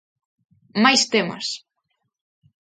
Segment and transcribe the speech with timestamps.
[0.83, 1.47] Máis temas...